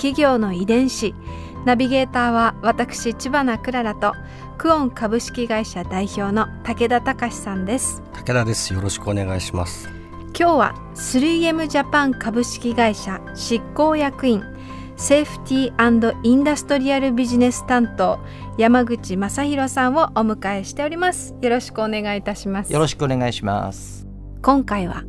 [0.00, 1.14] 企業の遺伝子。
[1.66, 4.14] ナビゲーターは私千葉なクララと
[4.56, 8.02] クオン株式会社代表の武田隆さんです。
[8.14, 8.72] 武田です。
[8.72, 9.90] よろしくお願いします。
[10.28, 14.42] 今日は 3M ジャパン株式会社執行役員
[14.96, 18.20] セーフティーインダストリアルビジネス担当
[18.56, 21.34] 山口正弘さんをお迎えしております。
[21.42, 22.72] よろしくお願いいたします。
[22.72, 24.06] よろしくお願いします。
[24.40, 25.04] 今回は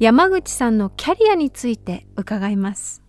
[0.00, 3.03] 山口さんのキャリアについて伺います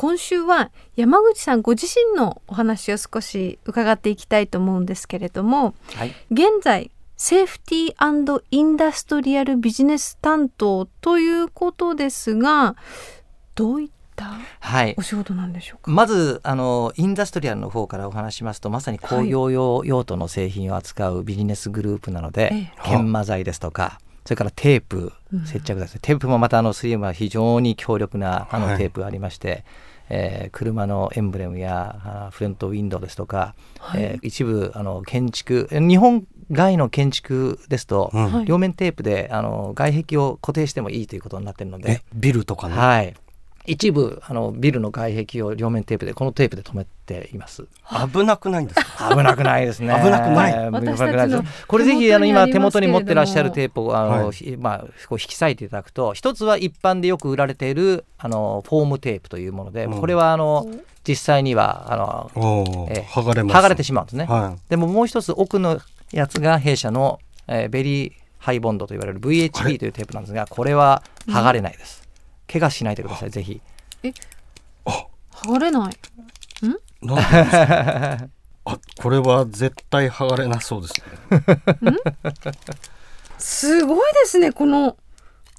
[0.00, 12.76] 今週は山口さんご自身のお話を少し伺っていきたいと思うんですけれども、はい、現在セーフティーインダストリアルビジネス担当ということですが
[13.54, 14.38] どういった
[14.96, 25.12] お仕事なんでしょうか、はい、まずあのインダストリアルの方からお話しますとまさに工業用用途の製品を扱うビジネスグループなので、ええ、研磨剤ですとかそれからテープ
[25.44, 29.64] 接着剤、うん、テープもまたあの 3M は非常に強力なあのテープがありまして、はい
[30.10, 42.02] えー、車のエンブレムやフロントウィンドウですとか、はい、えー、一部あの建築日本外の建築ですと、うん、両面テープであの外壁を固定してもいいということになっているので。
[42.12, 43.14] ビルとかね、はい、
[43.66, 47.66] 一部あのビルの外壁を両面テープでこのテープで止めています。
[48.10, 49.10] 危なくないんですか？
[49.14, 49.94] 危なくないですね。
[50.02, 50.54] 危なくない？
[51.66, 60.66] これぜひあの今手元に持ってらっしゃるテープをあの、はい、まあこう引き裂いていただくと一つは一般でよく売られているあのフォームテープというもので、うん、これはあの
[61.06, 65.80] 実際にはあの、え剥がれ剥がれてしまうんですね、はい、でももう一つ奥の
[66.12, 67.18] やつが弊社の、
[67.48, 72.09] えー、 Very High Bond と言われる VHB というテープなんですがこれは剥がれないです、うん、
[72.50, 73.60] 怪我しないでくださいぜひ。
[74.02, 74.12] え？
[74.84, 75.06] あ。
[75.32, 76.66] 剥がれない。
[76.66, 77.06] ん？
[77.06, 78.28] なんでですか？
[78.66, 80.94] あこれは絶対剥がれなそうです
[81.80, 81.96] ね。
[83.38, 84.98] すごいですねこの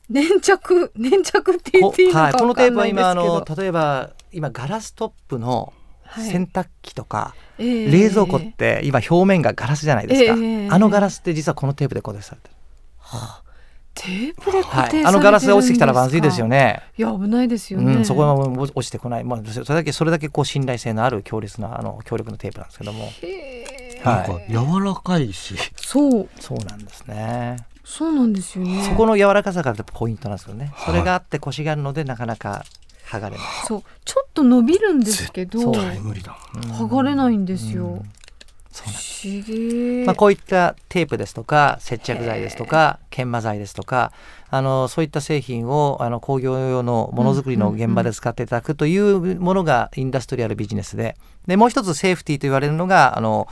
[0.08, 5.74] 粘着粘着って言っていいのか、はい、このテープは今あの例えば今ガラストップの
[6.16, 12.56] 洗濯機とか、はい、冷蔵庫って今表面がガラスじゃないですか、えー、あのガラスって実はこのテープで固定されてる。
[13.00, 13.51] はあ
[13.94, 16.82] テープで固定、はい、あのガラスが落ちてきたらまずいですよね。
[16.98, 17.96] いや危ないですよね。
[17.96, 23.10] うん、そこが落ちてこない、まあそれだけそれだけこう信頼性のある強烈なあの強力なテープなんですけども。
[24.04, 27.58] なんか柔らかいし、そうそうなんですね。
[27.84, 28.84] そうなんですよね。
[28.84, 30.74] そこの柔らかさがポイントなんですよね。
[30.86, 32.66] それがあって腰があるのでなかなか
[33.06, 33.46] 剥がれない。
[33.68, 36.36] そうちょっと伸びるんですけど、無理だ。
[36.80, 38.04] 剥がれないんですよ。
[38.72, 40.06] うんそうなんです。
[40.06, 44.14] まあ、こういったテープですとか接着剤ですとか研磨剤ですとか
[44.50, 51.16] あのそういった製品をあの工業用のものづくりの現場で使っていただくというものがインダストリアルビジネスで。
[51.48, 53.48] でもう一つセーフティーと言われるのがあの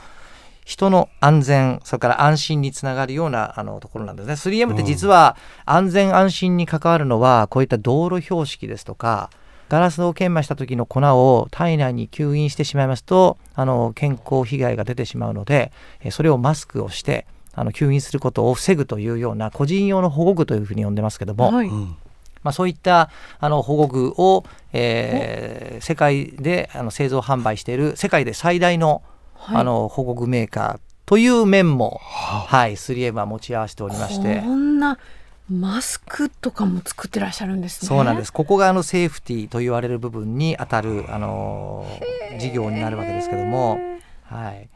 [0.64, 4.34] 人の安全それから安心につながるようなあのところなんですね。
[4.34, 5.36] 3M って実は
[5.66, 9.32] 安全安心に関わるのはこういった道路標識ですとか
[9.70, 15.72] ガラスを研磨した時の粉を体内に吸引してしまいますとあの健康被害が出てしまうので
[16.12, 23.10] それをマスクをしてあの吸引することを防ぐというような個人用の保護具というふうに呼んでますけども、はい、まあ、そういった
[23.40, 24.44] あの保護具を、
[24.74, 29.04] えー、世界であの製造販売している世界で最大の,、
[29.36, 34.42] あの保護具メーカーという面も、はい、3M は持ち合わせておりまして。
[34.42, 34.98] こんな
[35.50, 37.88] マスクとかも作ってらっしゃるんですね。
[37.88, 38.32] そうなんです。
[38.32, 41.86] ここがあのセーフティーと言われる部分に当たるあの
[42.40, 43.80] 事業になるわけですけども、
[44.24, 44.70] はい。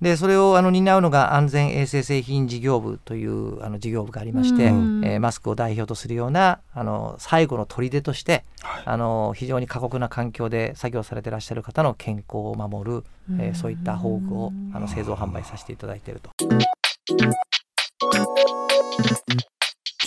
[0.00, 13.04] でそれをあの担うのが安全衛生製品事業部というあの事業部がありまして、えー、マスクを代表とするようなあの最後の砦として、はい、あの非常に過酷な環境で作業されていらっしゃる方の健康を守る、
[13.40, 16.30] えー、そういった宝具をあの製造販売させていただいていると。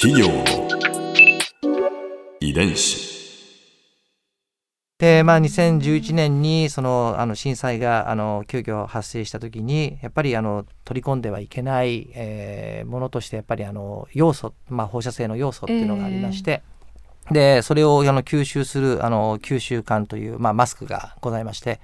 [0.02, 0.46] 企業の
[2.40, 3.10] 遺伝子。
[4.98, 16.64] でまあ、2011年にそのあの震災があの急遽発生した時にやっぱりあの取り込んではいけない、えー、ものとしてやっぱりあの要素、まあ、放射性の要素っていうのがありまして、
[17.28, 21.82] えー、でそれをあの吸収するあの吸収管という、まあ、マスクがございまして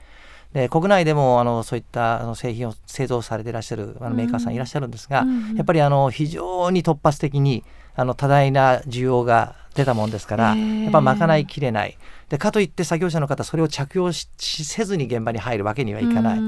[0.54, 7.66] で国内でもあのそういったあの製品を製造されていらっしゃるあのメーカーさんいらっしゃるんですが、うん、やっぱりあの非常に突発的に
[7.96, 11.98] あの多大な需要が出たもんですからやっぱ賄いきれない。
[12.30, 16.40] でかといって作業者の方それを着用しせずに現場に入るわけにはいかない、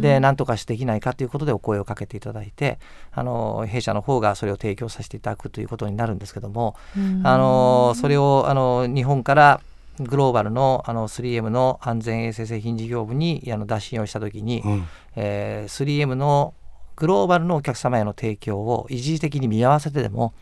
[0.00, 2.78] で何とかしてできないかということでお声をかけていただいて
[3.12, 6.74] あの弊社の方がそれを提供させていただくということになるんですけども、
[7.22, 9.60] あのそれをあの日本から
[10.00, 14.86] グローバルのあの 3M の安全衛生製品事業部にあの打診をした時に、うん、
[15.16, 16.54] えー、3M の
[16.96, 20.32] グローバルのお客様への提供を一時的に見合わせてでも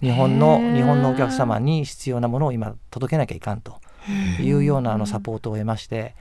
[0.00, 3.80] 日本の日本のお客様に必要なものを今届けなきゃいかんと
[4.40, 6.14] いうようなあのサポートを得まして。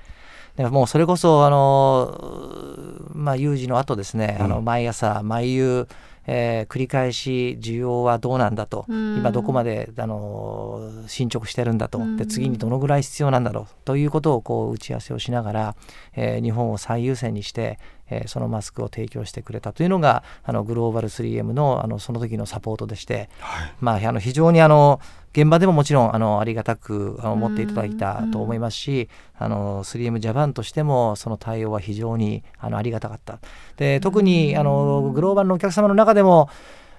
[0.58, 5.88] でもうそれこそあの、まあ、有事の後ですね、あの毎朝毎夕
[6.28, 15.76] えー、繰り返し需要はどうなんだと、今どこまであの進捗してるんだと、で次にどのぐらい必要なんだろうということをこう打ち合わせをしながら、
[16.16, 17.80] えー、日本を最優先にして、
[18.12, 25.00] えー、そのマスクを提供してくれたというのがあのグローバル 3M のあのその時のサポートでして、はい、まあ、あの非常にあの
[25.34, 33.40] 現場でももちろんあのありがたく思っていただいたと思いますし、あの 3M ジャパンとしてもその対応は非常にあのありがたかった。
[33.78, 36.50] で特にあのグローバルのお客様の中でも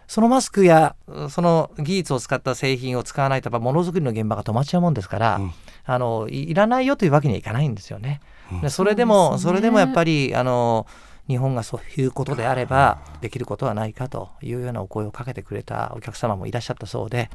[0.09, 0.95] そのマスクや
[1.31, 5.53] その技術を使った製品を使わないとやっぱものづくりの現場が止まっちゃうもんですから、うん、
[5.85, 8.21] あのいらないよというわけにはいかないんですよね。
[8.63, 10.87] うん、それでもそ、ね,、れでもやっぱりあの
[11.29, 17.31] 日本がそういうことであればできることはないかというようなお声をかけてくれたお客様もいらっしゃったそうで、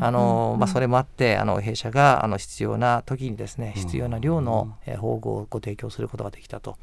[0.00, 6.76] あのまあ、それもあってあの弊社があの必要な時にですね必要な量の保護をご提供することができたと。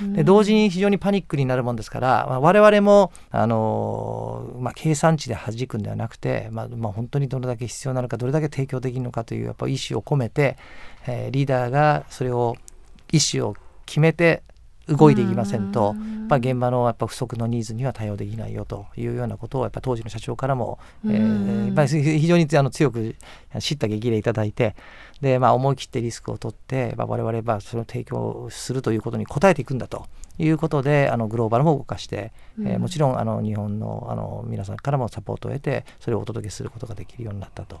[0.00, 10.56] で同時に非常にパニックになるもんですから、まあ、我々もあの、まあ、計算値で弾くんではなくて、まあまあ、本当にどれだけ必要なのかどれだけ提供できるのかというやっぱ意思を込めて、
[11.06, 12.56] えー、リーダーがそれを
[13.12, 13.56] 意思を
[13.86, 14.42] 決めて
[14.88, 21.88] 動いていきませんと、やっぱ現場のやっぱ不足のニーズには対応できないよというようなことをやっぱ当時の社長からも、えー、やっぱり
[22.20, 23.14] 非常にあの強く
[23.58, 24.74] 叱咤激励いただいて
[25.20, 30.06] で、まあ、思い切ってリスクを取って、まあ、我々はそれを提供するということに応えていくんだと
[30.38, 37.80] いうことであのグローバルも動かして、えー、もちろんあの日本のあの皆さんからもサポートを得てそれをお届けすることができるようになったと。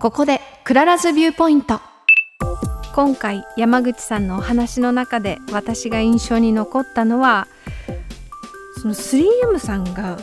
[0.00, 1.80] ここで Clara's Viewpoint
[2.94, 7.48] 今回山口さんのお話の中で私が印象に残ったのは
[8.82, 10.18] その 3M さんが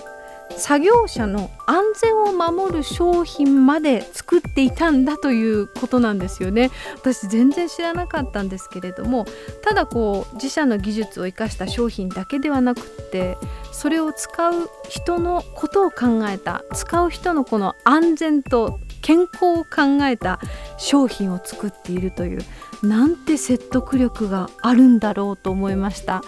[0.56, 6.70] 作業者の安全を守る商品まで作っていたんだということなんですよね。
[6.96, 9.26] 私全然知らなかったんですけれども
[9.64, 13.38] ただこう自社の技術を生かした商品だけではなくって
[13.72, 20.40] それを使う人のことを考えた使う人のこの安全と健康を考えた
[20.80, 22.40] 商品を作っているという
[22.82, 26.24] なんて説得力があるんだろうと思いました。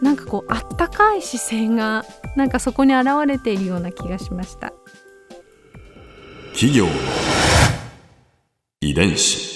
[0.00, 2.04] なんかこうあったかい姿勢が
[2.36, 4.72] なんかそこに現れているような気がしました。
[6.52, 6.86] 企業
[8.80, 9.55] 遺伝子。